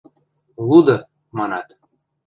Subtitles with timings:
[0.67, 0.97] Луды,
[1.37, 1.67] манат!